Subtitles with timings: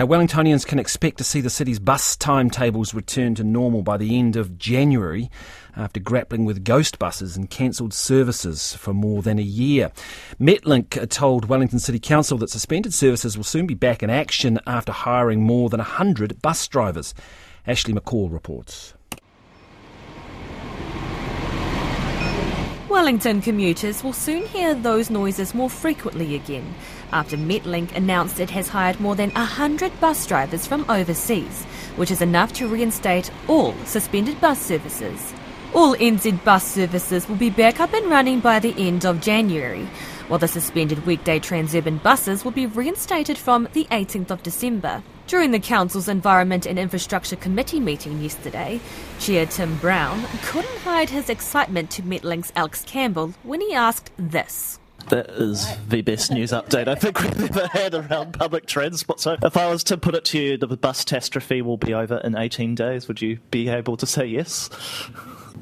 [0.00, 4.18] Now, Wellingtonians can expect to see the city's bus timetables return to normal by the
[4.18, 5.30] end of January
[5.76, 9.92] after grappling with ghost buses and cancelled services for more than a year.
[10.40, 14.90] Metlink told Wellington City Council that suspended services will soon be back in action after
[14.90, 17.12] hiring more than 100 bus drivers.
[17.66, 18.94] Ashleigh McCaull reports.
[23.00, 26.74] Wellington commuters will soon hear those noises more frequently again
[27.14, 31.64] after Metlink announced it has hired more than 100 bus drivers from overseas,
[31.96, 35.32] which is enough to reinstate all suspended bus services.
[35.72, 39.88] All NZ bus services will be back up and running by the end of January,
[40.30, 45.02] while the suspended weekday Tranzurban buses will be reinstated from the 18th of December.
[45.26, 48.80] During the Council's Environment and Infrastructure Committee meeting yesterday,
[49.18, 54.78] Chair Tim Brown couldn't hide his excitement to Metlink's Alex Campbell when he asked this.
[55.08, 59.18] That is the best news update I think we've ever had around public transport.
[59.18, 62.18] So, if I was to put it to you, the bus catastrophe will be over
[62.18, 64.70] in 18 days, would you be able to say yes?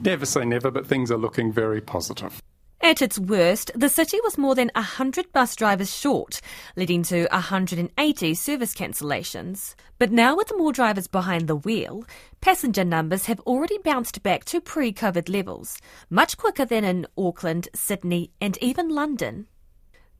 [0.02, 2.42] Never say never, but things are looking very positive.
[2.88, 6.40] At its worst, the city was more than 100 bus drivers short,
[6.74, 9.74] leading to 180 service cancellations.
[9.98, 12.04] But now, with more drivers behind the wheel,
[12.40, 15.76] passenger numbers have already bounced back to pre COVID levels,
[16.08, 19.48] much quicker than in Auckland, Sydney, and even London.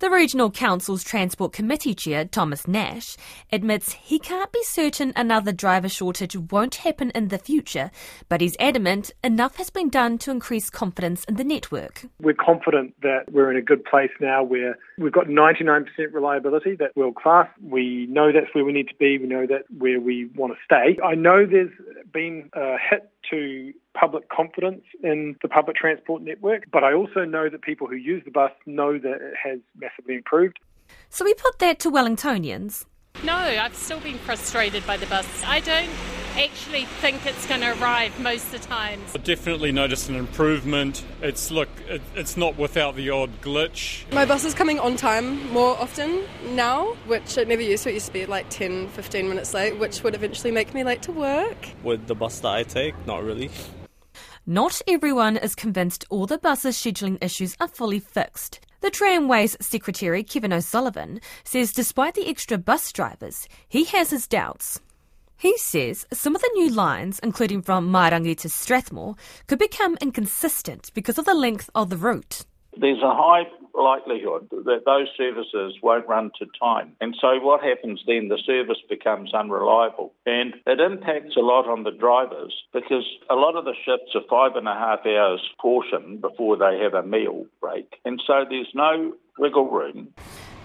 [0.00, 3.16] The Regional Council's Transport Committee Chair, Thomas Nash,
[3.50, 7.90] admits he can't be certain another driver shortage won't happen in the future,
[8.28, 12.06] but he's adamant enough has been done to increase confidence in the network.
[12.20, 16.94] We're confident that we're in a good place now where we've got 99% reliability, that's
[16.94, 17.48] world class.
[17.60, 20.58] We know that's where we need to be, we know that's where we want to
[20.64, 20.96] stay.
[21.05, 21.72] I know there's
[22.12, 27.48] been a hit to public confidence in the public transport network, but I also know
[27.48, 30.58] that people who use the bus know that it has massively improved.
[31.10, 32.86] So we put that to Wellingtonians.
[33.25, 35.27] No, I've still been frustrated by the bus.
[35.45, 35.91] I don't
[36.37, 39.01] actually think it's going to arrive most of the time.
[39.12, 41.05] I definitely noticed an improvement.
[41.20, 44.11] It's look, it, it's not without the odd glitch.
[44.13, 47.91] My bus is coming on time more often now, which it never used to.
[47.91, 51.02] It used to be like 10, 15 minutes late, which would eventually make me late
[51.02, 51.57] to work.
[51.83, 53.51] With the bus that I take, not really.
[54.47, 58.61] Not everyone is convinced all the buses' scheduling issues are fully fixed.
[58.80, 64.78] The Tramways Secretary, Kevin O'Sullivan, says despite the extra bus drivers, he has his doubts.
[65.36, 69.17] He says some of the new lines, including from Mairangi to Strathmore,
[69.48, 72.44] could become inconsistent because of the length of the route.
[72.80, 73.44] There's a high
[73.74, 76.92] likelihood that those services won't run to time.
[77.00, 78.28] And so what happens then?
[78.28, 80.12] The service becomes unreliable.
[80.27, 84.22] And it impacts a lot on the drivers because a lot of the shifts are
[84.28, 88.00] five and a half hours portion before they have a meal break.
[88.05, 90.14] And so there's no wiggle room.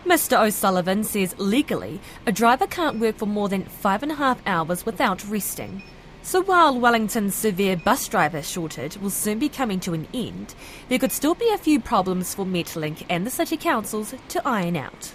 [0.05, 0.45] Mr.
[0.45, 4.85] O'Sullivan says legally, a driver can't work for more than five and a half hours
[4.85, 5.81] without resting.
[6.25, 10.55] So while Wellington's severe bus driver shortage will soon be coming to an end,
[10.87, 14.77] there could still be a few problems for Metlink and the City Councils to iron
[14.77, 15.11] out.